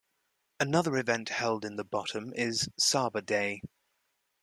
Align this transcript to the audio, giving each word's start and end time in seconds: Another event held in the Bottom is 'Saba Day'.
Another 0.59 0.97
event 0.97 1.29
held 1.29 1.63
in 1.63 1.75
the 1.75 1.83
Bottom 1.83 2.33
is 2.33 2.67
'Saba 2.75 3.21
Day'. 3.21 3.61